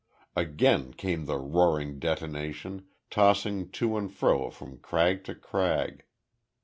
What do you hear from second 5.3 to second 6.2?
crag.